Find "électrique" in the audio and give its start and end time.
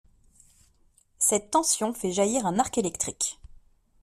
2.79-3.39